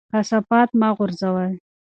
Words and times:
کثافات 0.13 0.69
مه 0.79 0.89
غورځوئ. 0.97 1.51